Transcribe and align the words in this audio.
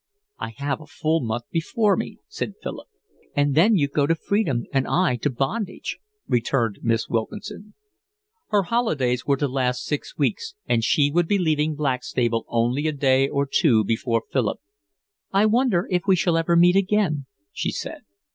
"I 0.39 0.55
have 0.57 0.81
a 0.81 0.87
full 0.87 1.21
month 1.23 1.43
before 1.51 1.95
me," 1.95 2.17
said 2.27 2.55
Philip. 2.63 2.87
"And 3.35 3.53
then 3.53 3.75
you 3.75 3.87
go 3.87 4.07
to 4.07 4.15
freedom 4.15 4.65
and 4.73 4.87
I 4.87 5.15
to 5.17 5.29
bondage," 5.29 5.99
returned 6.27 6.79
Miss 6.81 7.07
Wilkinson. 7.07 7.75
Her 8.49 8.63
holidays 8.63 9.27
were 9.27 9.37
to 9.37 9.47
last 9.47 9.85
six 9.85 10.17
weeks, 10.17 10.55
and 10.65 10.83
she 10.83 11.11
would 11.11 11.27
be 11.27 11.37
leaving 11.37 11.75
Blackstable 11.75 12.45
only 12.47 12.87
a 12.87 12.91
day 12.93 13.29
or 13.29 13.45
two 13.45 13.83
before 13.83 14.23
Philip. 14.31 14.59
"I 15.31 15.45
wonder 15.45 15.87
if 15.91 16.07
we 16.07 16.15
shall 16.15 16.35
ever 16.35 16.55
meet 16.55 16.75
again," 16.75 17.27
she 17.53 17.69
said. 17.69 18.01